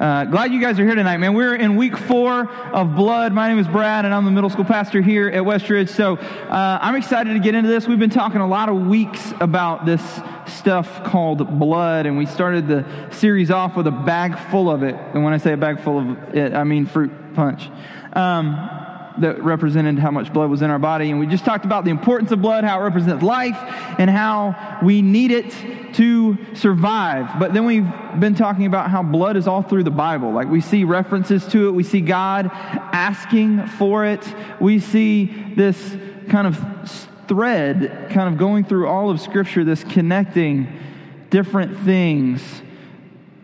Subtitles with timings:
[0.00, 1.34] Uh, glad you guys are here tonight, man.
[1.34, 3.34] We're in week four of Blood.
[3.34, 5.90] My name is Brad, and I'm the middle school pastor here at Westridge.
[5.90, 7.86] So uh, I'm excited to get into this.
[7.86, 10.00] We've been talking a lot of weeks about this
[10.46, 14.94] stuff called blood, and we started the series off with a bag full of it.
[14.94, 17.68] And when I say a bag full of it, I mean fruit punch.
[18.14, 18.79] Um,
[19.20, 21.10] that represented how much blood was in our body.
[21.10, 23.56] And we just talked about the importance of blood, how it represents life,
[23.98, 25.54] and how we need it
[25.94, 27.38] to survive.
[27.38, 30.32] But then we've been talking about how blood is all through the Bible.
[30.32, 34.22] Like we see references to it, we see God asking for it,
[34.60, 35.96] we see this
[36.28, 40.68] kind of thread kind of going through all of Scripture, this connecting
[41.30, 42.42] different things.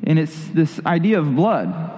[0.04, 1.95] And it's this idea of blood.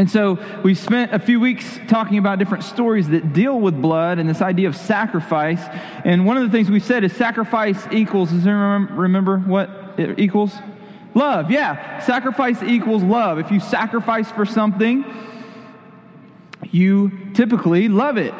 [0.00, 4.18] And so we spent a few weeks talking about different stories that deal with blood
[4.18, 5.60] and this idea of sacrifice.
[6.06, 9.68] And one of the things we said is sacrifice equals, does anyone remember what
[9.98, 10.54] it equals?
[11.12, 11.98] Love, yeah.
[11.98, 13.38] Sacrifice equals love.
[13.38, 15.04] If you sacrifice for something,
[16.70, 18.32] you typically love it.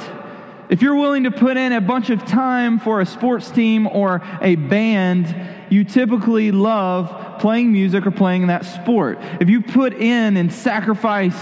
[0.70, 4.22] If you're willing to put in a bunch of time for a sports team or
[4.40, 5.34] a band,
[5.68, 9.18] you typically love playing music or playing that sport.
[9.40, 11.36] If you put in and sacrifice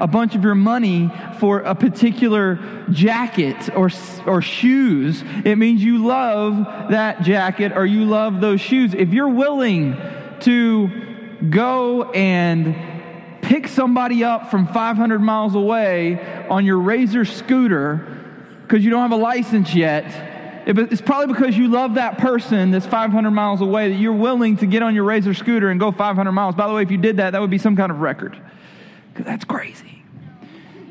[0.00, 2.58] a bunch of your money for a particular
[2.90, 3.88] jacket or,
[4.26, 8.94] or shoes, it means you love that jacket or you love those shoes.
[8.94, 9.96] If you're willing
[10.40, 12.74] to go and
[13.42, 18.18] pick somebody up from 500 miles away on your Razor scooter
[18.72, 20.02] because you don't have a license yet,
[20.66, 24.66] it's probably because you love that person that's 500 miles away that you're willing to
[24.66, 26.54] get on your Razor scooter and go 500 miles.
[26.54, 28.34] By the way, if you did that, that would be some kind of record.
[29.12, 30.02] Because that's crazy.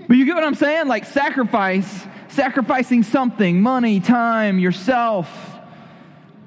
[0.08, 0.90] But you get what I'm saying?
[0.90, 5.28] Like sacrifice, sacrificing something, money, time, yourself,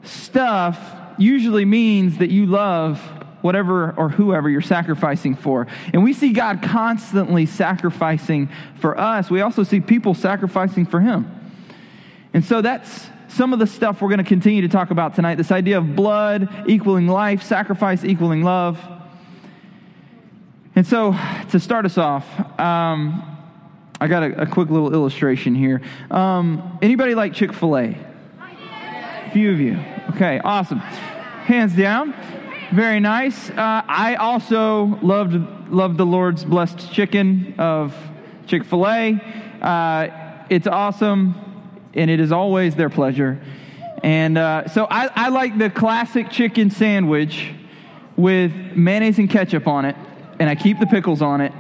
[0.05, 0.79] stuff,
[1.19, 3.03] usually means that you love
[3.45, 5.67] whatever or whoever you're sacrificing for.
[5.93, 9.29] And we see God constantly sacrificing for us.
[9.29, 11.31] We also see people sacrificing for Him.
[12.33, 15.35] And so that's some of the stuff we're going to continue to talk about tonight
[15.35, 18.81] this idea of blood equaling life, sacrifice equaling love.
[20.75, 21.15] And so,
[21.51, 22.27] to start us off,
[22.59, 23.23] um,
[24.01, 25.83] I got a, a, quick little illustration here.
[26.11, 27.97] Um, anybody like Chick fil A?
[28.41, 29.79] A few of you.
[30.15, 30.79] Okay, awesome.
[30.79, 32.15] Hands down.
[32.73, 33.51] Very nice.
[33.51, 35.35] Uh, I also loved,
[35.71, 37.95] loved the Lord's blessed chicken of
[38.47, 39.21] Chick fil A.
[39.61, 41.35] Uh, it's awesome
[41.95, 43.41] and it is always their pleasure.
[44.03, 47.55] And uh, so I, I like the classic chicken sandwich
[48.17, 49.97] with mayonnaise and ketchup on it,
[50.39, 51.53] and I keep the pickles on it,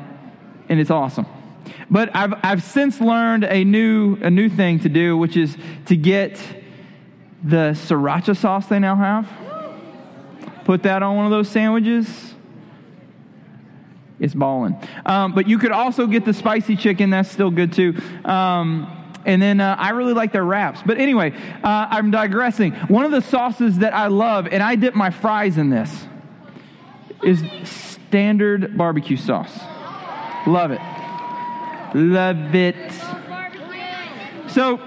[0.69, 1.27] and it's awesome.
[1.91, 5.57] But I've, I've since learned a new, a new thing to do, which is
[5.87, 6.41] to get
[7.43, 9.29] the sriracha sauce they now have.
[10.65, 12.35] Put that on one of those sandwiches.
[14.21, 14.77] It's balling.
[15.05, 17.11] Um, but you could also get the spicy chicken.
[17.11, 18.01] That's still good too.
[18.25, 18.91] Um,
[19.27, 20.81] and then uh, I really like their wraps.
[20.85, 21.33] But anyway,
[21.63, 22.73] uh, I'm digressing.
[22.89, 26.07] One of the sauces that I love, and I dip my fries in this,
[27.23, 29.59] is standard barbecue sauce.
[30.47, 30.81] Love it.
[31.95, 32.93] Love it.
[34.49, 34.81] So,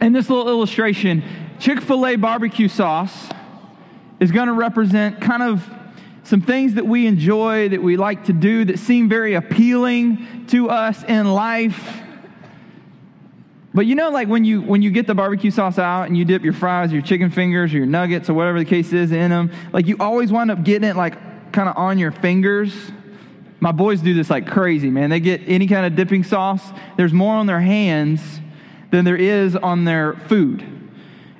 [0.00, 1.22] in this little illustration,
[1.58, 3.28] Chick fil A barbecue sauce
[4.20, 5.68] is going to represent kind of
[6.22, 10.68] some things that we enjoy, that we like to do, that seem very appealing to
[10.68, 12.02] us in life.
[13.72, 16.24] But you know, like when you when you get the barbecue sauce out and you
[16.24, 19.30] dip your fries, your chicken fingers, or your nuggets, or whatever the case is in
[19.30, 22.74] them, like you always wind up getting it like kind of on your fingers.
[23.60, 25.10] My boys do this like crazy, man.
[25.10, 26.62] They get any kind of dipping sauce.
[26.96, 28.20] There's more on their hands
[28.90, 30.64] than there is on their food,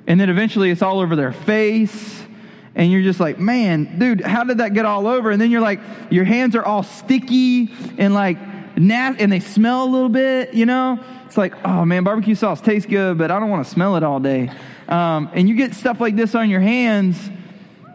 [0.07, 2.23] and then eventually it's all over their face.
[2.73, 5.29] And you're just like, man, dude, how did that get all over?
[5.29, 8.37] And then you're like, your hands are all sticky and like
[8.75, 10.99] and they smell a little bit, you know?
[11.25, 14.03] It's like, oh man, barbecue sauce tastes good, but I don't want to smell it
[14.03, 14.51] all day.
[14.87, 17.17] Um, and you get stuff like this on your hands,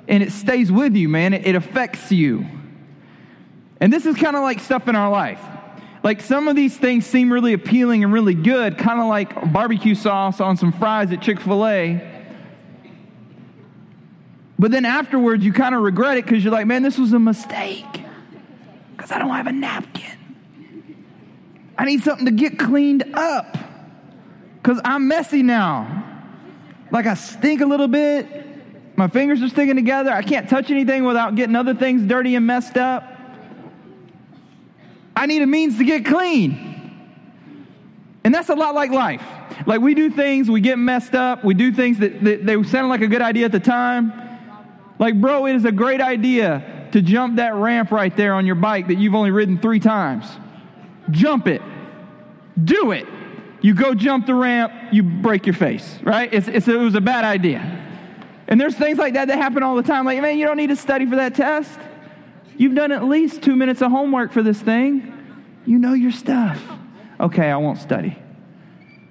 [0.09, 1.35] and it stays with you, man.
[1.35, 2.47] It, it affects you.
[3.81, 5.41] And this is kind of like stuff in our life.
[6.03, 9.95] Like some of these things seem really appealing and really good, kind of like barbecue
[9.95, 12.16] sauce on some fries at Chick fil A.
[14.59, 17.19] But then afterwards, you kind of regret it because you're like, man, this was a
[17.19, 17.85] mistake
[18.97, 20.05] because I don't have a napkin.
[21.77, 23.57] I need something to get cleaned up
[24.63, 26.05] because I'm messy now.
[26.91, 28.45] Like I stink a little bit.
[28.97, 30.11] My fingers are sticking together.
[30.11, 33.13] I can't touch anything without getting other things dirty and messed up.
[35.15, 36.73] I need a means to get clean.
[38.25, 39.23] And that's a lot like life.
[39.67, 42.89] Like we do things, we get messed up, we do things that, that they sound
[42.89, 44.26] like a good idea at the time.
[44.99, 48.55] Like, bro, it is a great idea to jump that ramp right there on your
[48.55, 50.27] bike that you've only ridden three times.
[51.11, 51.63] Jump it.
[52.63, 53.07] Do it.
[53.61, 56.33] You go jump the ramp, you break your face, right?
[56.33, 57.83] It's, it's, it was a bad idea.
[58.49, 60.05] And there's things like that that happen all the time.
[60.05, 61.79] Like, man, you don't need to study for that test.
[62.57, 65.13] You've done at least two minutes of homework for this thing.
[65.67, 66.63] You know your stuff.
[67.19, 68.17] Okay, I won't study.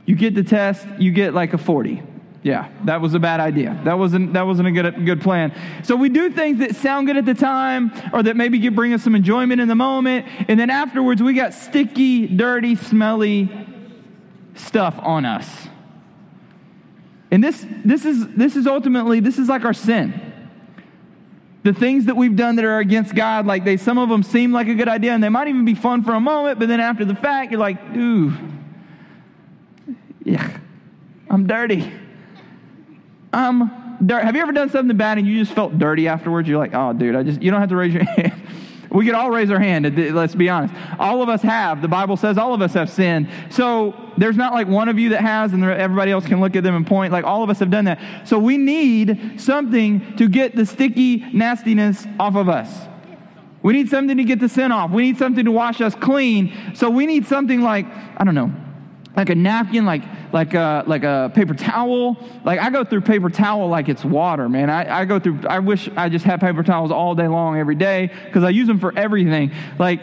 [0.05, 2.01] You get the test, you get like a 40.
[2.45, 3.75] Yeah, that was a bad idea.
[3.85, 5.51] That wasn't that wasn't a good good plan.
[5.83, 8.93] So we do things that sound good at the time, or that maybe get, bring
[8.93, 13.49] us some enjoyment in the moment, and then afterwards we got sticky, dirty, smelly
[14.53, 15.49] stuff on us.
[17.31, 20.13] And this this is this is ultimately this is like our sin.
[21.63, 24.51] The things that we've done that are against God, like they some of them seem
[24.51, 26.79] like a good idea, and they might even be fun for a moment, but then
[26.79, 28.33] after the fact, you're like, ooh,
[30.23, 30.59] yeah,
[31.27, 31.91] I'm dirty.
[33.35, 33.85] Um, I'm.
[34.09, 36.47] Have you ever done something bad and you just felt dirty afterwards?
[36.47, 38.41] You're like, oh, dude, I just, you don't have to raise your hand.
[38.91, 40.73] We could all raise our hand, uh, let's be honest.
[40.99, 41.81] All of us have.
[41.81, 43.29] The Bible says all of us have sinned.
[43.49, 46.63] So there's not like one of you that has and everybody else can look at
[46.63, 47.11] them and point.
[47.11, 47.99] Like all of us have done that.
[48.25, 52.69] So we need something to get the sticky nastiness off of us.
[53.63, 54.91] We need something to get the sin off.
[54.91, 56.53] We need something to wash us clean.
[56.75, 57.85] So we need something like,
[58.15, 58.53] I don't know,
[59.15, 60.03] like a napkin, like
[60.33, 62.17] like a like a paper towel.
[62.43, 64.69] Like I go through paper towel like it's water, man.
[64.69, 65.41] I, I go through.
[65.47, 68.67] I wish I just had paper towels all day long every day because I use
[68.67, 69.51] them for everything.
[69.79, 70.01] Like.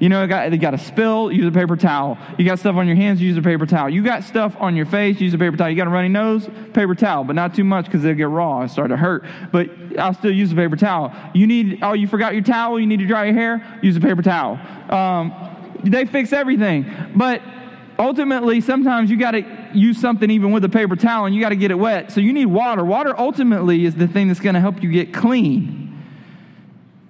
[0.00, 2.16] You know, got, they got a spill, use a paper towel.
[2.38, 3.90] You got stuff on your hands, use a paper towel.
[3.90, 5.68] You got stuff on your face, use a paper towel.
[5.68, 8.62] You got a runny nose, paper towel, but not too much because they'll get raw
[8.62, 9.26] and start to hurt.
[9.52, 9.68] But
[9.98, 11.14] I'll still use a paper towel.
[11.34, 14.00] You need, oh, you forgot your towel, you need to dry your hair, use a
[14.00, 14.58] paper towel.
[14.88, 15.34] Um,
[15.84, 16.86] they fix everything.
[17.14, 17.42] But
[18.00, 19.44] ultimately, sometimes you got to
[19.74, 22.10] use something even with a paper towel and you got to get it wet.
[22.10, 22.84] So you need water.
[22.84, 25.86] Water ultimately is the thing that's going to help you get clean.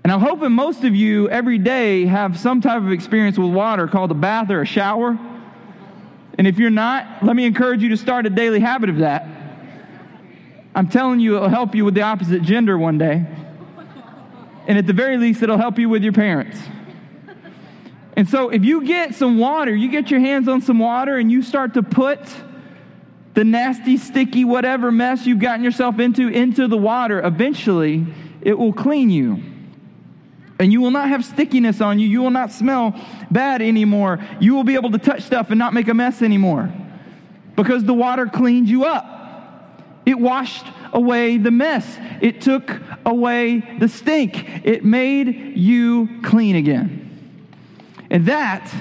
[0.03, 3.87] And I'm hoping most of you every day have some type of experience with water
[3.87, 5.19] called a bath or a shower.
[6.37, 9.29] And if you're not, let me encourage you to start a daily habit of that.
[10.75, 13.25] I'm telling you, it'll help you with the opposite gender one day.
[14.67, 16.59] And at the very least, it'll help you with your parents.
[18.21, 21.33] And so if you get some water, you get your hands on some water and
[21.33, 22.21] you start to put
[23.33, 28.05] the nasty, sticky, whatever mess you've gotten yourself into into the water, eventually
[28.43, 29.43] it will clean you.
[30.59, 32.07] And you will not have stickiness on you.
[32.07, 32.95] You will not smell
[33.31, 34.19] bad anymore.
[34.39, 36.71] You will be able to touch stuff and not make a mess anymore
[37.57, 39.83] because the water cleaned you up.
[40.05, 42.71] It washed away the mess, it took
[43.07, 47.10] away the stink, it made you clean again.
[48.11, 48.73] And that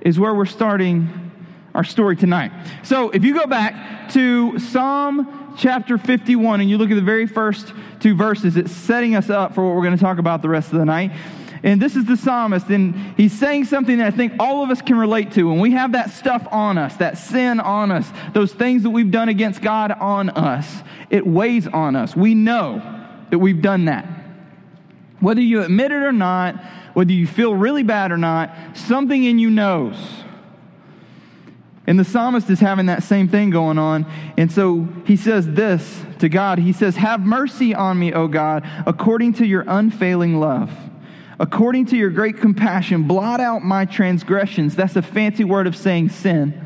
[0.00, 1.30] is where we're starting
[1.74, 2.52] our story tonight.
[2.82, 7.26] So if you go back to Psalm chapter 51 and you look at the very
[7.26, 10.48] first two verses, it's setting us up for what we're going to talk about the
[10.48, 11.12] rest of the night.
[11.64, 14.82] And this is the psalmist, and he's saying something that I think all of us
[14.82, 15.48] can relate to.
[15.48, 19.12] When we have that stuff on us, that sin on us, those things that we've
[19.12, 22.16] done against God on us, it weighs on us.
[22.16, 22.82] We know
[23.30, 24.21] that we've done that.
[25.22, 26.56] Whether you admit it or not,
[26.94, 29.94] whether you feel really bad or not, something in you knows.
[31.86, 34.04] And the psalmist is having that same thing going on.
[34.36, 38.68] And so he says this to God He says, Have mercy on me, O God,
[38.84, 40.72] according to your unfailing love.
[41.38, 44.74] According to your great compassion, blot out my transgressions.
[44.74, 46.60] That's a fancy word of saying sin.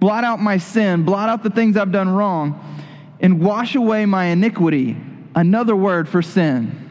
[0.00, 2.84] Blot out my sin, blot out the things I've done wrong,
[3.20, 4.96] and wash away my iniquity.
[5.34, 6.85] Another word for sin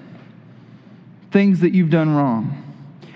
[1.35, 2.63] things that you've done wrong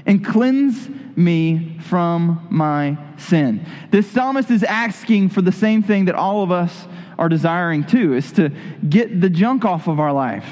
[0.05, 3.65] and cleanse me from my sin.
[3.91, 6.85] This psalmist is asking for the same thing that all of us
[7.17, 8.49] are desiring too, is to
[8.89, 10.45] get the junk off of our life.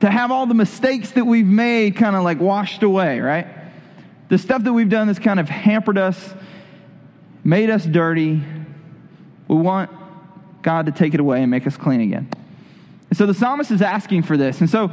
[0.00, 3.46] To have all the mistakes that we've made kind of like washed away, right?
[4.30, 6.34] The stuff that we've done that's kind of hampered us,
[7.44, 8.42] made us dirty.
[9.46, 9.92] We want
[10.62, 12.28] God to take it away and make us clean again.
[13.10, 14.60] And so the psalmist is asking for this.
[14.60, 14.90] And so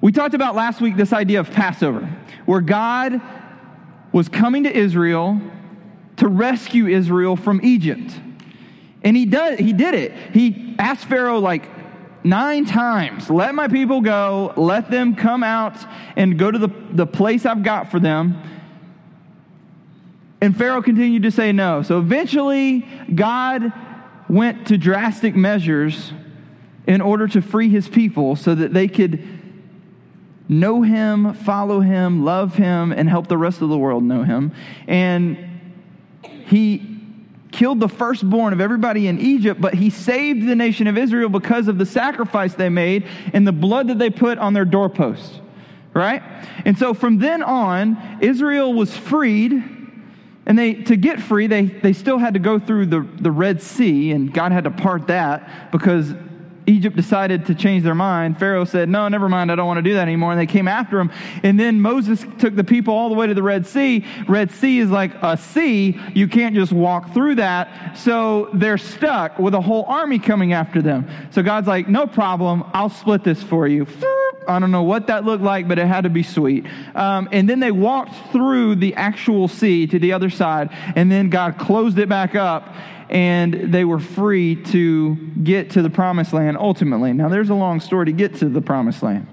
[0.00, 2.08] we talked about last week this idea of Passover,
[2.46, 3.20] where God
[4.12, 5.40] was coming to Israel
[6.16, 8.12] to rescue Israel from Egypt.
[9.02, 10.12] And he does he did it.
[10.32, 11.68] He asked Pharaoh like
[12.24, 15.76] nine times, let my people go, let them come out
[16.16, 18.42] and go to the, the place I've got for them.
[20.40, 21.82] And Pharaoh continued to say no.
[21.82, 23.72] So eventually, God
[24.28, 26.12] went to drastic measures
[26.86, 29.37] in order to free his people so that they could
[30.48, 34.52] know him, follow him, love him, and help the rest of the world know him.
[34.86, 35.36] And
[36.22, 36.98] he
[37.52, 41.68] killed the firstborn of everybody in Egypt, but he saved the nation of Israel because
[41.68, 45.40] of the sacrifice they made and the blood that they put on their doorposts.
[45.94, 46.22] Right?
[46.64, 49.62] And so from then on, Israel was freed.
[50.46, 53.60] And they, to get free, they, they still had to go through the, the Red
[53.60, 56.14] Sea, and God had to part that because
[56.68, 59.82] Egypt decided to change their mind, Pharaoh said, No, never mind, I don't want to
[59.82, 60.32] do that anymore.
[60.32, 61.10] And they came after him.
[61.42, 64.04] And then Moses took the people all the way to the Red Sea.
[64.28, 65.98] Red Sea is like a sea.
[66.14, 67.96] You can't just walk through that.
[67.96, 71.08] So they're stuck with a whole army coming after them.
[71.30, 73.86] So God's like, No problem, I'll split this for you.
[74.46, 76.64] I don't know what that looked like, but it had to be sweet.
[76.94, 81.28] Um, and then they walked through the actual sea to the other side, and then
[81.28, 82.74] God closed it back up
[83.10, 87.12] and they were free to get to the promised land ultimately.
[87.12, 89.26] Now, there's a long story to get to the promised land.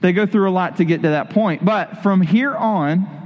[0.00, 1.64] They go through a lot to get to that point.
[1.64, 3.18] But from here on,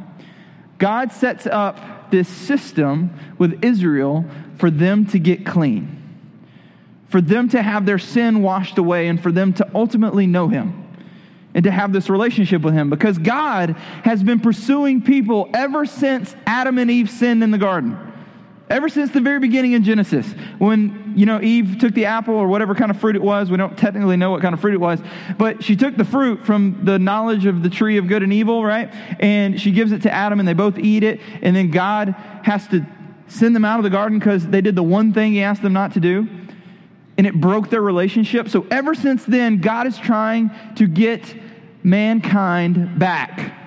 [0.79, 4.25] God sets up this system with Israel
[4.57, 6.03] for them to get clean,
[7.09, 10.81] for them to have their sin washed away, and for them to ultimately know Him
[11.55, 12.91] and to have this relationship with Him.
[12.91, 13.71] Because God
[14.03, 17.97] has been pursuing people ever since Adam and Eve sinned in the garden.
[18.71, 20.27] Ever since the very beginning in Genesis,
[20.59, 23.59] when, you know, Eve took the apple or whatever kind of fruit it was, we
[23.59, 25.01] don't technically know what kind of fruit it was,
[25.37, 28.65] but she took the fruit from the knowledge of the tree of good and evil,
[28.65, 28.91] right?
[29.21, 31.21] And she gives it to Adam and they both eat it.
[31.43, 32.87] And then God has to
[33.29, 35.75] send them out of the garden because they did the one thing he asked them
[35.75, 36.27] not to do.
[37.19, 38.49] And it broke their relationship.
[38.49, 41.23] So ever since then, God is trying to get
[41.83, 43.64] mankind back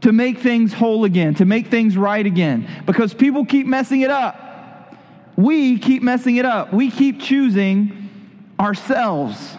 [0.00, 4.10] to make things whole again, to make things right again, because people keep messing it
[4.10, 4.96] up.
[5.36, 6.72] We keep messing it up.
[6.72, 8.10] We keep choosing
[8.58, 9.56] ourselves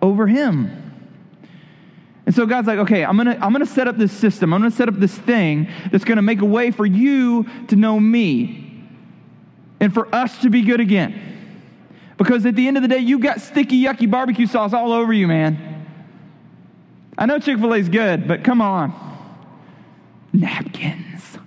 [0.00, 0.78] over Him.
[2.24, 4.54] And so God's like, okay, I'm gonna, I'm gonna set up this system.
[4.54, 7.98] I'm gonna set up this thing that's gonna make a way for you to know
[7.98, 8.84] me
[9.80, 11.20] and for us to be good again.
[12.16, 15.12] Because at the end of the day, you got sticky, yucky barbecue sauce all over
[15.12, 15.86] you, man.
[17.18, 19.11] I know Chick fil A is good, but come on
[20.32, 21.38] napkins.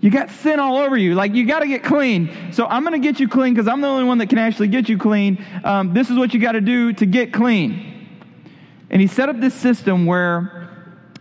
[0.00, 1.14] You got sin all over you.
[1.14, 2.52] Like, you got to get clean.
[2.52, 4.68] So, I'm going to get you clean because I'm the only one that can actually
[4.68, 5.44] get you clean.
[5.62, 7.88] Um, this is what you got to do to get clean.
[8.90, 10.68] And he set up this system where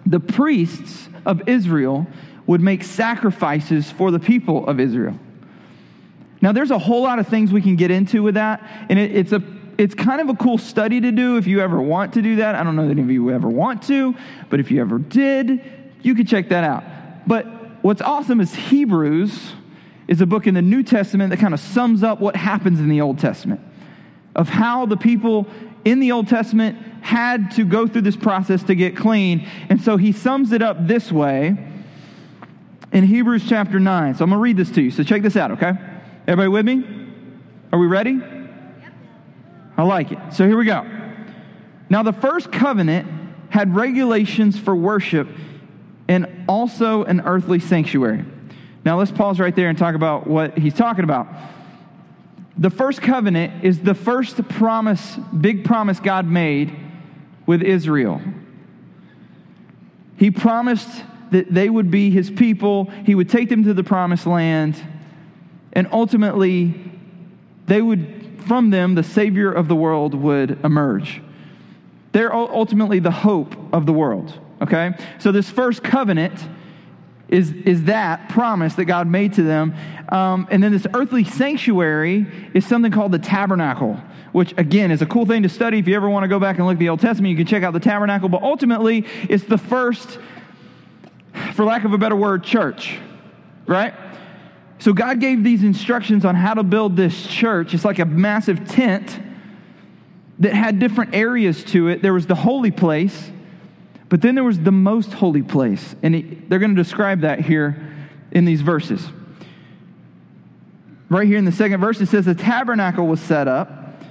[0.05, 2.07] the priests of Israel
[2.47, 5.17] would make sacrifices for the people of Israel.
[6.41, 9.15] Now, there's a whole lot of things we can get into with that, and it,
[9.15, 9.43] it's a
[9.77, 12.55] it's kind of a cool study to do if you ever want to do that.
[12.55, 14.15] I don't know that any of you ever want to,
[14.49, 15.63] but if you ever did,
[16.03, 16.83] you can check that out.
[17.27, 17.45] But
[17.83, 19.53] what's awesome is Hebrews
[20.07, 22.89] is a book in the New Testament that kind of sums up what happens in
[22.89, 23.61] the Old Testament
[24.35, 25.47] of how the people
[25.85, 29.47] in the Old Testament had to go through this process to get clean.
[29.69, 31.57] And so he sums it up this way
[32.91, 34.15] in Hebrews chapter 9.
[34.15, 34.91] So I'm going to read this to you.
[34.91, 35.73] So check this out, okay?
[36.27, 36.83] Everybody with me?
[37.71, 38.21] Are we ready?
[39.77, 40.19] I like it.
[40.33, 40.85] So here we go.
[41.89, 43.07] Now, the first covenant
[43.49, 45.27] had regulations for worship
[46.11, 48.25] and also an earthly sanctuary.
[48.83, 51.29] Now let's pause right there and talk about what he's talking about.
[52.57, 56.75] The first covenant is the first promise, big promise God made
[57.45, 58.21] with Israel.
[60.17, 60.89] He promised
[61.31, 64.75] that they would be his people, he would take them to the promised land,
[65.71, 66.73] and ultimately,
[67.67, 71.21] they would, from them, the Savior of the world would emerge.
[72.11, 74.37] They're ultimately the hope of the world.
[74.61, 74.93] Okay?
[75.19, 76.39] So this first covenant
[77.31, 79.73] is, is that promise that God made to them.
[80.09, 83.99] Um, and then this earthly sanctuary is something called the tabernacle,
[84.33, 85.79] which again is a cool thing to study.
[85.79, 87.47] If you ever want to go back and look at the Old Testament, you can
[87.47, 88.27] check out the tabernacle.
[88.27, 90.19] But ultimately, it's the first,
[91.53, 92.99] for lack of a better word, church,
[93.65, 93.93] right?
[94.79, 97.73] So God gave these instructions on how to build this church.
[97.73, 99.19] It's like a massive tent
[100.39, 102.01] that had different areas to it.
[102.01, 103.31] There was the holy place
[104.11, 105.95] but then there was the most holy place.
[106.03, 107.81] And it, they're going to describe that here
[108.33, 109.07] in these verses.
[111.09, 114.03] Right here in the second verse, it says the tabernacle was set up.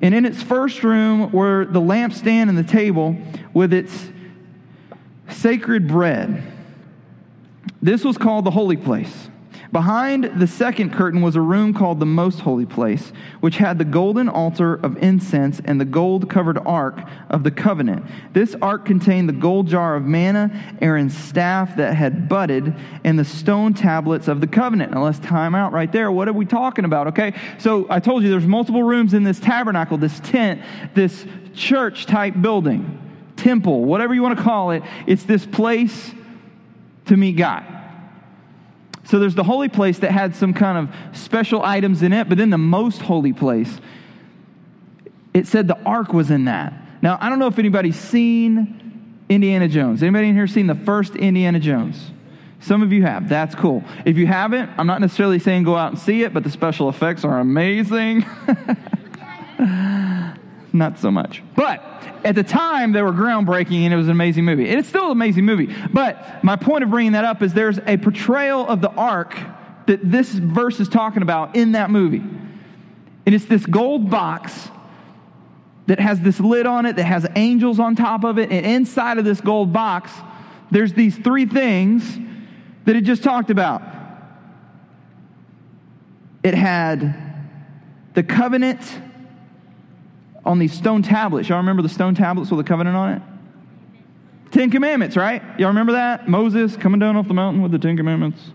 [0.00, 3.14] And in its first room were the lampstand and the table
[3.52, 3.92] with its
[5.28, 6.42] sacred bread.
[7.82, 9.28] This was called the holy place.
[9.72, 13.10] Behind the second curtain was a room called the Most Holy Place,
[13.40, 17.00] which had the golden altar of incense and the gold covered ark
[17.30, 18.04] of the covenant.
[18.34, 23.24] This ark contained the gold jar of manna, Aaron's staff that had budded, and the
[23.24, 24.92] stone tablets of the covenant.
[24.92, 26.12] Now let's time out right there.
[26.12, 27.06] What are we talking about?
[27.08, 30.60] Okay, so I told you there's multiple rooms in this tabernacle, this tent,
[30.92, 31.24] this
[31.54, 33.00] church type building,
[33.36, 34.82] temple, whatever you want to call it.
[35.06, 36.12] It's this place
[37.06, 37.81] to meet God.
[39.12, 42.38] So there's the holy place that had some kind of special items in it, but
[42.38, 43.78] then the most holy place,
[45.34, 46.72] it said the ark was in that.
[47.02, 50.02] Now, I don't know if anybody's seen Indiana Jones.
[50.02, 52.10] Anybody in here seen the first Indiana Jones?
[52.60, 53.28] Some of you have.
[53.28, 53.84] That's cool.
[54.06, 56.88] If you haven't, I'm not necessarily saying go out and see it, but the special
[56.88, 58.24] effects are amazing.
[60.72, 61.42] not so much.
[61.54, 61.82] But
[62.24, 64.68] at the time, they were groundbreaking and it was an amazing movie.
[64.68, 65.74] And it's still an amazing movie.
[65.92, 69.36] But my point of bringing that up is there's a portrayal of the ark
[69.86, 72.22] that this verse is talking about in that movie.
[73.26, 74.68] And it's this gold box
[75.86, 78.50] that has this lid on it that has angels on top of it.
[78.50, 80.12] And inside of this gold box,
[80.70, 82.18] there's these three things
[82.84, 83.82] that it just talked about.
[86.42, 87.14] It had
[88.14, 88.80] the covenant
[90.44, 91.48] on these stone tablets.
[91.48, 93.22] Y'all remember the stone tablets with the covenant on it?
[94.50, 95.42] Ten Commandments, right?
[95.58, 96.28] Y'all remember that?
[96.28, 98.50] Moses coming down off the mountain with the Ten Commandments.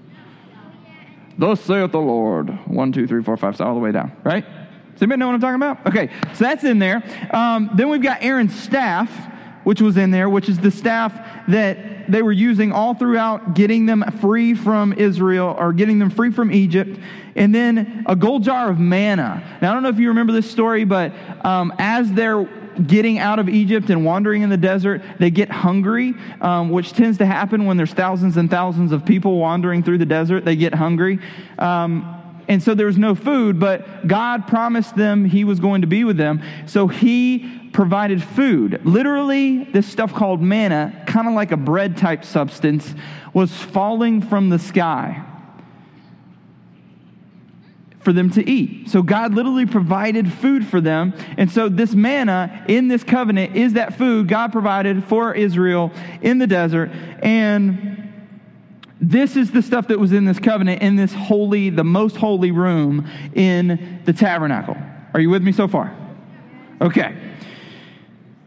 [1.37, 2.49] Thus saith the Lord.
[2.67, 4.45] One, two, three, four, five, all the way down, right?
[4.93, 5.85] Does anybody know what I'm talking about?
[5.87, 7.03] Okay, so that's in there.
[7.31, 9.11] Um, then we've got Aaron's staff,
[9.67, 11.13] which was in there, which is the staff
[11.49, 16.31] that they were using all throughout getting them free from Israel or getting them free
[16.31, 16.97] from Egypt.
[17.35, 19.43] And then a gold jar of manna.
[19.61, 21.11] Now, I don't know if you remember this story, but
[21.45, 22.45] um, as they're
[22.87, 27.17] getting out of Egypt and wandering in the desert, they get hungry, um, which tends
[27.17, 30.45] to happen when there's thousands and thousands of people wandering through the desert.
[30.45, 31.19] They get hungry.
[31.59, 35.87] Um, and so there was no food, but God promised them He was going to
[35.87, 36.41] be with them.
[36.65, 38.81] So He provided food.
[38.83, 42.93] Literally, this stuff called manna, kind of like a bread type substance,
[43.33, 45.23] was falling from the sky
[47.99, 48.89] for them to eat.
[48.89, 51.13] So God literally provided food for them.
[51.37, 56.37] And so this manna in this covenant is that food God provided for Israel in
[56.37, 56.89] the desert.
[57.21, 58.13] And
[59.01, 62.51] this is the stuff that was in this covenant, in this holy, the most holy
[62.51, 64.77] room in the tabernacle.
[65.13, 65.93] Are you with me so far?
[66.79, 67.13] Okay.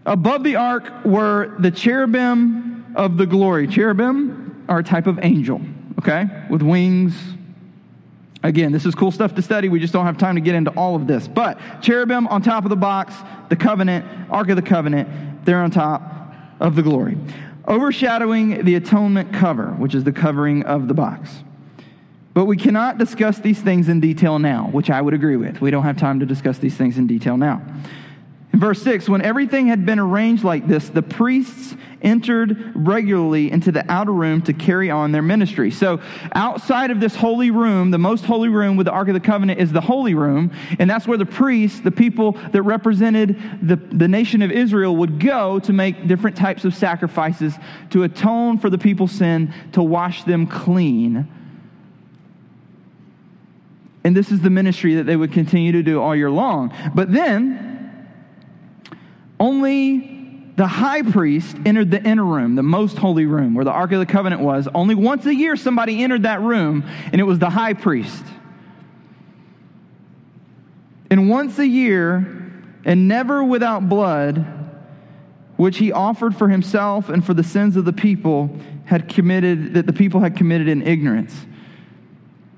[0.06, 3.66] Above the ark were the cherubim of the glory.
[3.66, 5.60] Cherubim are a type of angel,
[5.98, 7.14] okay, with wings.
[8.42, 9.68] Again, this is cool stuff to study.
[9.68, 11.28] We just don't have time to get into all of this.
[11.28, 13.14] But cherubim on top of the box,
[13.50, 17.18] the covenant, ark of the covenant, they're on top of the glory
[17.70, 21.44] overshadowing the atonement cover, which is the covering of the box.
[22.34, 25.60] But we cannot discuss these things in detail now, which I would agree with.
[25.60, 27.62] We don't have time to discuss these things in detail now.
[28.52, 33.70] In verse 6, when everything had been arranged like this, the priests entered regularly into
[33.70, 35.70] the outer room to carry on their ministry.
[35.70, 36.00] So,
[36.34, 39.60] outside of this holy room, the most holy room with the Ark of the Covenant
[39.60, 44.08] is the holy room, and that's where the priests, the people that represented the, the
[44.08, 47.54] nation of Israel, would go to make different types of sacrifices
[47.90, 51.28] to atone for the people's sin, to wash them clean.
[54.02, 56.74] And this is the ministry that they would continue to do all year long.
[56.94, 57.69] But then,
[59.40, 60.20] only
[60.56, 63.98] the high priest entered the inner room, the most holy room where the Ark of
[63.98, 64.68] the Covenant was.
[64.74, 68.22] Only once a year somebody entered that room, and it was the high priest.
[71.08, 72.36] And once a year,
[72.84, 74.44] and never without blood,
[75.56, 79.86] which he offered for himself and for the sins of the people, had committed, that
[79.86, 81.34] the people had committed in ignorance.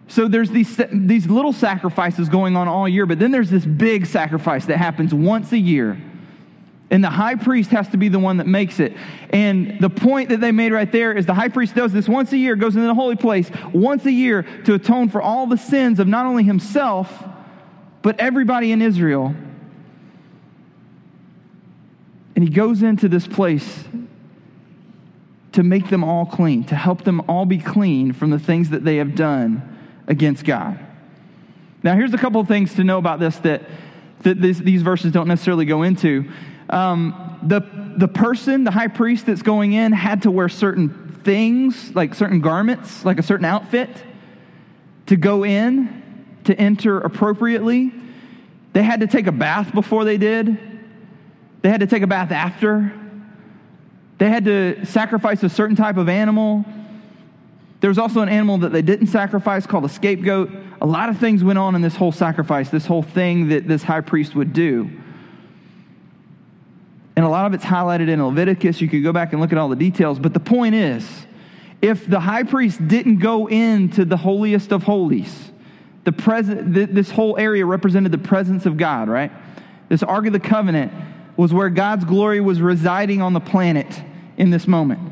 [0.08, 4.06] So there's these, these little sacrifices going on all year, but then there's this big
[4.06, 6.00] sacrifice that happens once a year
[6.92, 8.94] and the high priest has to be the one that makes it.
[9.30, 12.32] And the point that they made right there is the high priest does this once
[12.32, 15.56] a year, goes into the holy place once a year to atone for all the
[15.56, 17.10] sins of not only himself,
[18.02, 19.34] but everybody in Israel.
[22.36, 23.84] And he goes into this place
[25.52, 28.84] to make them all clean, to help them all be clean from the things that
[28.84, 30.78] they have done against God.
[31.82, 33.62] Now, here's a couple of things to know about this that,
[34.24, 36.30] that this, these verses don't necessarily go into
[36.72, 37.60] um, the,
[37.96, 42.40] the person, the high priest that's going in, had to wear certain things, like certain
[42.40, 43.90] garments, like a certain outfit,
[45.06, 46.02] to go in,
[46.44, 47.92] to enter appropriately.
[48.72, 50.58] They had to take a bath before they did,
[51.60, 52.92] they had to take a bath after.
[54.18, 56.64] They had to sacrifice a certain type of animal.
[57.80, 60.50] There was also an animal that they didn't sacrifice called a scapegoat.
[60.80, 63.82] A lot of things went on in this whole sacrifice, this whole thing that this
[63.82, 65.01] high priest would do.
[67.14, 68.80] And a lot of it's highlighted in Leviticus.
[68.80, 70.18] You could go back and look at all the details.
[70.18, 71.26] But the point is,
[71.82, 75.50] if the high priest didn't go into the holiest of holies,
[76.04, 79.30] the present, this whole area represented the presence of God, right?
[79.88, 80.92] This Ark of the Covenant
[81.36, 84.02] was where God's glory was residing on the planet
[84.36, 85.11] in this moment.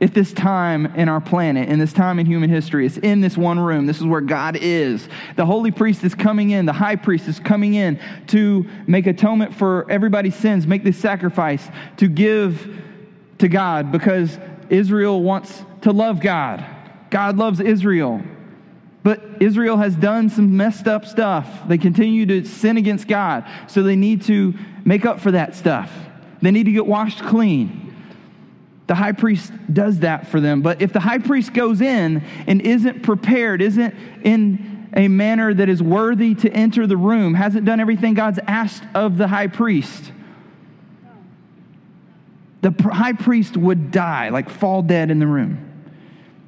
[0.00, 2.86] At this time in our planet, in this time in human history.
[2.86, 3.86] It's in this one room.
[3.86, 5.08] This is where God is.
[5.36, 9.54] The holy priest is coming in, the high priest is coming in to make atonement
[9.54, 12.80] for everybody's sins, make this sacrifice, to give
[13.38, 14.38] to God because
[14.70, 16.64] Israel wants to love God.
[17.10, 18.22] God loves Israel.
[19.02, 21.48] But Israel has done some messed up stuff.
[21.66, 23.48] They continue to sin against God.
[23.66, 25.90] So they need to make up for that stuff.
[26.42, 27.87] They need to get washed clean.
[28.88, 30.62] The high priest does that for them.
[30.62, 35.68] But if the high priest goes in and isn't prepared, isn't in a manner that
[35.68, 40.10] is worthy to enter the room, hasn't done everything God's asked of the high priest,
[42.62, 45.64] the high priest would die, like fall dead in the room.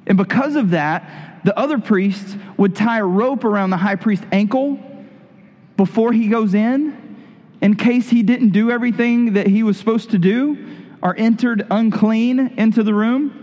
[0.07, 4.25] And because of that, the other priests would tie a rope around the high priest's
[4.31, 4.79] ankle
[5.77, 7.17] before he goes in,
[7.61, 12.39] in case he didn't do everything that he was supposed to do are entered unclean
[12.57, 13.41] into the room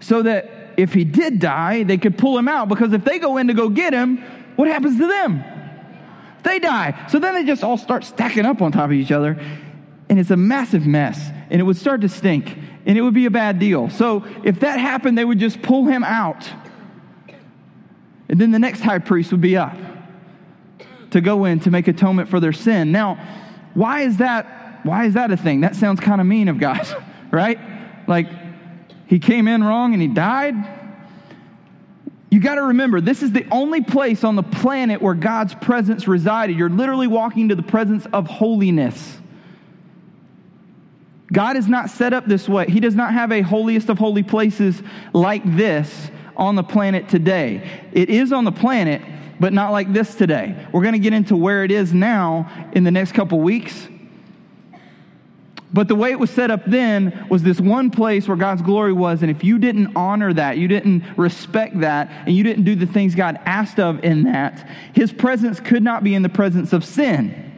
[0.00, 3.38] so that if he did die, they could pull him out because if they go
[3.38, 4.18] in to go get him,
[4.56, 5.42] what happens to them?
[6.42, 7.06] They die.
[7.08, 9.40] So then they just all start stacking up on top of each other,
[10.08, 11.18] and it's a massive mess,
[11.50, 13.90] and it would start to stink, and it would be a bad deal.
[13.90, 16.48] So if that happened, they would just pull him out.
[18.28, 19.76] And then the next high priest would be up
[21.10, 22.92] to go in to make atonement for their sin.
[22.92, 23.14] Now,
[23.74, 25.60] why is that why is that a thing?
[25.60, 26.86] That sounds kind of mean of God,
[27.30, 27.58] right?
[28.06, 28.28] Like,
[29.06, 30.54] he came in wrong and he died.
[32.30, 36.08] You got to remember, this is the only place on the planet where God's presence
[36.08, 36.56] resided.
[36.56, 39.18] You're literally walking to the presence of holiness.
[41.32, 42.66] God is not set up this way.
[42.66, 47.68] He does not have a holiest of holy places like this on the planet today.
[47.92, 49.02] It is on the planet,
[49.40, 50.68] but not like this today.
[50.72, 53.88] We're going to get into where it is now in the next couple weeks.
[55.76, 58.94] But the way it was set up then was this one place where God's glory
[58.94, 59.20] was.
[59.20, 62.86] And if you didn't honor that, you didn't respect that, and you didn't do the
[62.86, 66.82] things God asked of in that, his presence could not be in the presence of
[66.82, 67.52] sin.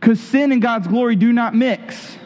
[0.00, 2.16] Because sin and God's glory do not mix.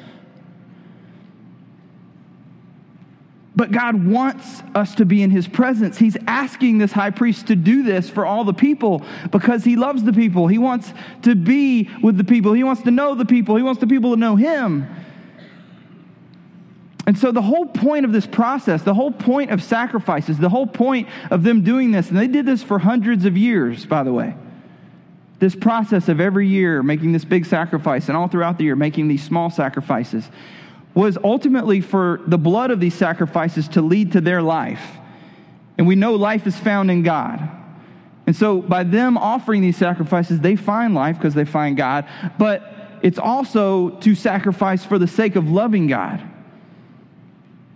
[3.57, 5.97] But God wants us to be in his presence.
[5.97, 10.05] He's asking this high priest to do this for all the people because he loves
[10.05, 10.47] the people.
[10.47, 10.93] He wants
[11.23, 12.53] to be with the people.
[12.53, 13.57] He wants to know the people.
[13.57, 14.87] He wants the people to know him.
[17.07, 20.67] And so, the whole point of this process, the whole point of sacrifices, the whole
[20.67, 24.13] point of them doing this, and they did this for hundreds of years, by the
[24.13, 24.35] way.
[25.39, 29.07] This process of every year making this big sacrifice, and all throughout the year making
[29.07, 30.29] these small sacrifices
[30.97, 34.83] was ultimately for the blood of these sacrifices to lead to their life.
[35.77, 37.49] And we know life is found in God.
[38.27, 42.73] And so by them offering these sacrifices, they find life because they find God, but
[43.03, 46.23] it's also to sacrifice for the sake of loving God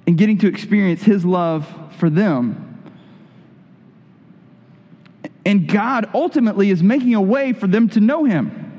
[0.07, 2.67] and getting to experience His love for them.
[5.45, 8.70] And God ultimately is making a way for them to know Him.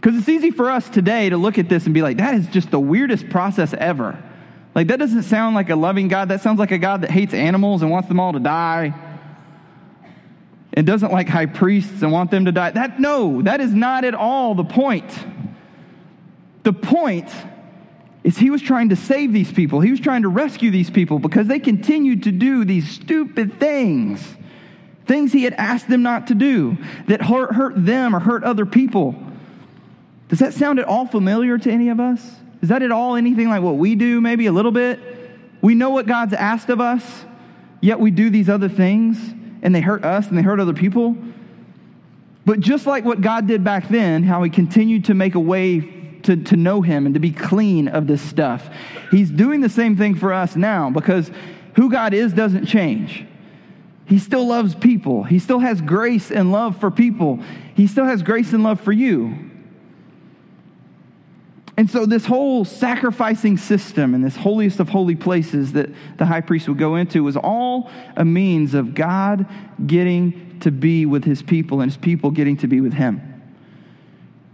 [0.00, 2.46] Because it's easy for us today to look at this and be like, that is
[2.48, 4.22] just the weirdest process ever.
[4.74, 6.28] Like, that doesn't sound like a loving God.
[6.28, 8.94] That sounds like a God that hates animals and wants them all to die.
[10.72, 12.70] And doesn't like high priests and want them to die.
[12.70, 15.12] That, no, that is not at all the point.
[16.62, 17.30] The point
[18.24, 19.80] is he was trying to save these people.
[19.80, 24.36] He was trying to rescue these people because they continued to do these stupid things.
[25.06, 28.64] Things he had asked them not to do that hurt, hurt them or hurt other
[28.64, 29.16] people.
[30.30, 32.24] Does that sound at all familiar to any of us?
[32.62, 35.00] Is that at all anything like what we do, maybe a little bit?
[35.60, 37.24] We know what God's asked of us,
[37.80, 39.18] yet we do these other things,
[39.62, 41.16] and they hurt us and they hurt other people.
[42.46, 45.80] But just like what God did back then, how He continued to make a way
[46.22, 48.70] to, to know Him and to be clean of this stuff,
[49.10, 51.30] He's doing the same thing for us now because
[51.74, 53.26] who God is doesn't change.
[54.06, 57.40] He still loves people, He still has grace and love for people,
[57.74, 59.49] He still has grace and love for you.
[61.76, 66.40] And so, this whole sacrificing system and this holiest of holy places that the high
[66.40, 69.46] priest would go into was all a means of God
[69.86, 73.42] getting to be with his people and his people getting to be with him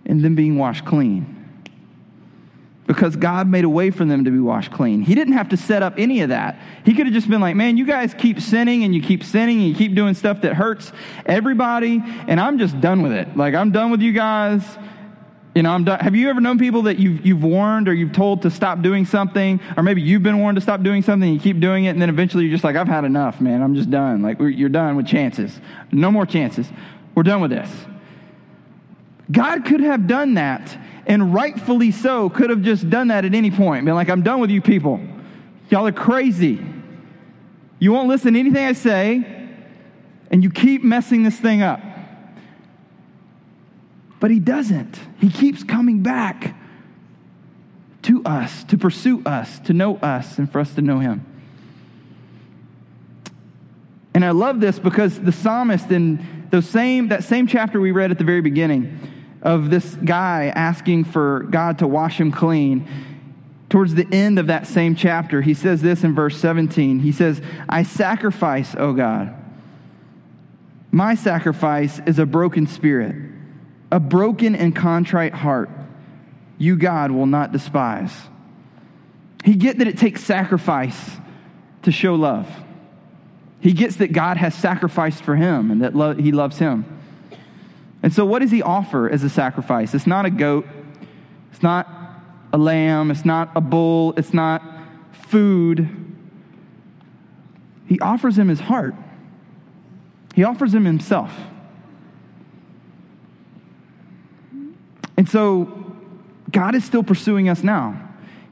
[0.04, 1.32] and them being washed clean.
[2.86, 5.02] Because God made a way for them to be washed clean.
[5.02, 6.60] He didn't have to set up any of that.
[6.84, 9.58] He could have just been like, man, you guys keep sinning and you keep sinning
[9.58, 10.92] and you keep doing stuff that hurts
[11.24, 13.36] everybody, and I'm just done with it.
[13.36, 14.62] Like, I'm done with you guys
[15.56, 15.98] you know, I'm done.
[16.00, 19.06] Have you ever known people that you've, you've warned or you've told to stop doing
[19.06, 22.02] something, or maybe you've been warned to stop doing something, you keep doing it, and
[22.02, 23.62] then eventually you're just like, I've had enough, man.
[23.62, 24.20] I'm just done.
[24.20, 25.58] Like, you're done with chances.
[25.90, 26.68] No more chances.
[27.14, 27.70] We're done with this.
[29.32, 33.50] God could have done that and rightfully so, could have just done that at any
[33.50, 33.86] point.
[33.86, 35.00] Been like, I'm done with you people.
[35.70, 36.62] Y'all are crazy.
[37.78, 39.48] You won't listen to anything I say,
[40.30, 41.80] and you keep messing this thing up.
[44.18, 44.98] But he doesn't.
[45.18, 46.56] He keeps coming back
[48.02, 51.24] to us, to pursue us, to know us, and for us to know him.
[54.14, 58.10] And I love this because the psalmist in those same, that same chapter we read
[58.10, 58.98] at the very beginning
[59.42, 62.88] of this guy asking for God to wash him clean,
[63.68, 67.00] towards the end of that same chapter, he says this in verse 17.
[67.00, 69.34] He says, I sacrifice, O God.
[70.90, 73.16] My sacrifice is a broken spirit,
[73.90, 75.70] a broken and contrite heart.
[76.58, 78.12] You, God, will not despise.
[79.44, 81.12] He get that it takes sacrifice
[81.82, 82.48] to show love.
[83.60, 86.84] He gets that God has sacrificed for him and that lo- he loves him.
[88.02, 89.94] And so, what does he offer as a sacrifice?
[89.94, 90.66] It's not a goat,
[91.52, 91.88] it's not
[92.52, 94.62] a lamb, it's not a bull, it's not
[95.12, 95.88] food.
[97.86, 98.94] He offers him his heart,
[100.34, 101.32] he offers him himself.
[105.16, 105.96] And so,
[106.50, 108.02] God is still pursuing us now.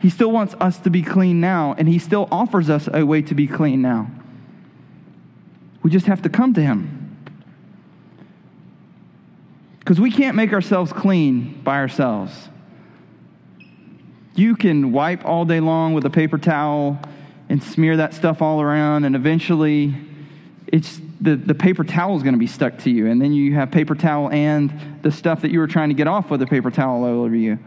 [0.01, 3.23] He still wants us to be clean now, and He still offers us a way
[3.23, 4.11] to be clean now.
[5.83, 7.01] We just have to come to Him.
[9.79, 12.49] Because we can't make ourselves clean by ourselves.
[14.35, 16.99] You can wipe all day long with a paper towel
[17.49, 19.95] and smear that stuff all around, and eventually
[20.67, 23.07] it's the, the paper towel is going to be stuck to you.
[23.07, 24.73] And then you have paper towel and
[25.03, 27.35] the stuff that you were trying to get off with the paper towel all over
[27.35, 27.59] you.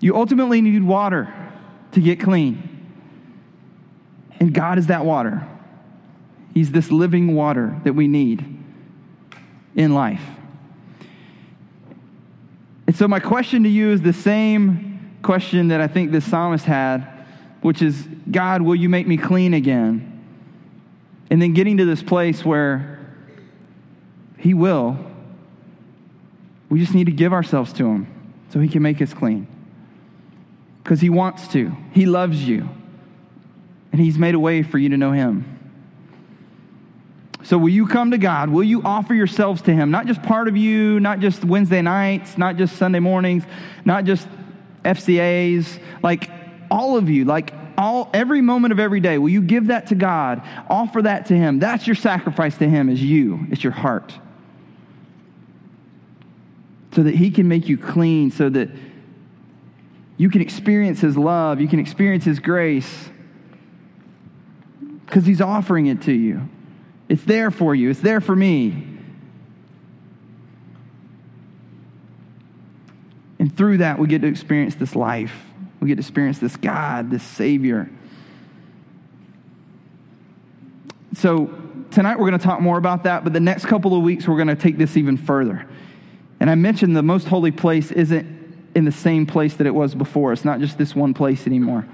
[0.00, 1.32] You ultimately need water
[1.92, 2.62] to get clean.
[4.40, 5.46] And God is that water.
[6.54, 8.44] He's this living water that we need
[9.74, 10.22] in life.
[12.86, 16.64] And so, my question to you is the same question that I think this psalmist
[16.64, 17.06] had,
[17.60, 20.17] which is God, will you make me clean again?
[21.30, 22.98] And then getting to this place where
[24.38, 24.98] He will,
[26.68, 28.06] we just need to give ourselves to Him
[28.50, 29.46] so He can make us clean.
[30.82, 32.68] Because He wants to, He loves you,
[33.92, 35.54] and He's made a way for you to know Him.
[37.44, 38.50] So, will you come to God?
[38.50, 39.90] Will you offer yourselves to Him?
[39.90, 43.44] Not just part of you, not just Wednesday nights, not just Sunday mornings,
[43.84, 44.26] not just
[44.84, 46.30] FCAs, like
[46.70, 49.16] all of you, like all every moment of every day.
[49.18, 50.42] Will you give that to God?
[50.68, 51.60] Offer that to Him.
[51.60, 54.12] That's your sacrifice to Him, is you, it's your heart.
[56.92, 58.68] So that He can make you clean, so that
[60.16, 63.08] you can experience His love, you can experience His grace,
[65.06, 66.48] because He's offering it to you.
[67.08, 68.84] It's there for you, it's there for me.
[73.38, 75.47] And through that, we get to experience this life.
[75.80, 77.88] We get to experience this God, this Savior.
[81.14, 81.50] So,
[81.90, 84.36] tonight we're going to talk more about that, but the next couple of weeks we're
[84.36, 85.66] going to take this even further.
[86.40, 88.38] And I mentioned the most holy place isn't
[88.74, 91.86] in the same place that it was before, it's not just this one place anymore.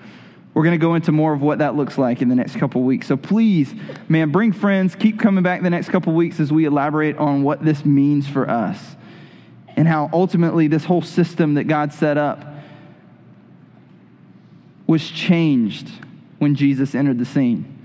[0.52, 2.80] We're going to go into more of what that looks like in the next couple
[2.80, 3.08] of weeks.
[3.08, 3.74] So please,
[4.08, 4.94] man, bring friends.
[4.94, 8.48] Keep coming back the next couple weeks as we elaborate on what this means for
[8.48, 8.78] us
[9.76, 12.53] and how ultimately this whole system that God set up
[14.86, 15.90] was changed
[16.38, 17.84] when Jesus entered the scene.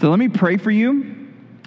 [0.00, 1.14] So let me pray for you.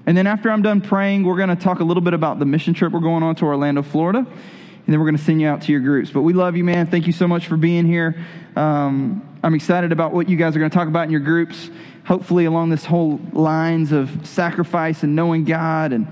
[0.06, 2.46] And then after I'm done praying, we're going to talk a little bit about the
[2.46, 4.20] mission trip we're going on to Orlando, Florida.
[4.20, 6.10] And then we're going to send you out to your groups.
[6.10, 6.88] But we love you, man.
[6.88, 8.26] Thank you so much for being here.
[8.56, 11.70] Um, I'm excited about what you guys are going to talk about in your groups.
[12.06, 16.08] Hopefully, along this whole lines of sacrifice and knowing God and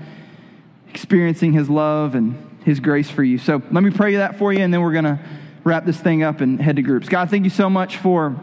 [0.90, 3.38] experiencing His love and His grace for you.
[3.38, 5.18] So let me pray that for you, and then we're going to
[5.64, 7.08] wrap this thing up and head to groups.
[7.08, 8.36] God, thank you so much for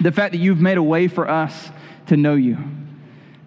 [0.00, 1.70] the fact that you've made a way for us
[2.06, 2.58] to know you.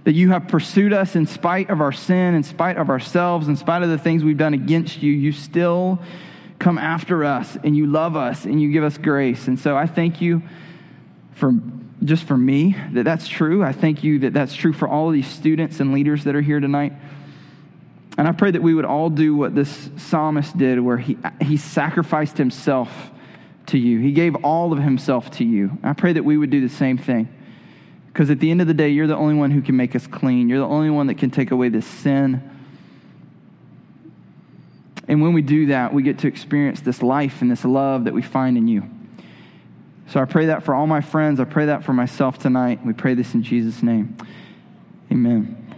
[0.06, 3.56] That you have pursued us in spite of our sin, in spite of ourselves, in
[3.56, 5.12] spite of the things we've done against you.
[5.12, 6.00] You still
[6.58, 9.48] come after us and you love us and you give us grace.
[9.48, 10.42] And so I thank you
[11.34, 11.54] for
[12.04, 13.64] just for me that that's true.
[13.64, 16.42] I thank you that that's true for all of these students and leaders that are
[16.42, 16.94] here tonight.
[18.20, 21.58] And I pray that we would all do what this psalmist did, where he, he
[21.58, 23.12] sacrificed himself
[23.68, 24.00] to you.
[24.00, 25.78] He gave all of himself to you.
[25.84, 27.30] I pray that we would do the same thing.
[28.08, 30.06] Because at the end of the day, you're the only one who can make us
[30.06, 30.50] clean.
[30.50, 32.50] You're the only one that can take away this sin
[35.10, 38.14] and when we do that, we get to experience this life and this love that
[38.14, 38.84] we find in you.
[40.08, 41.40] So I pray that for all my friends.
[41.40, 42.86] I pray that for myself tonight.
[42.86, 44.16] We pray this in Jesus' name.
[45.12, 45.69] Amen.